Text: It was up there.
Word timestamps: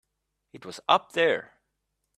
It 0.51 0.65
was 0.65 0.79
up 0.89 1.11
there. 1.11 1.59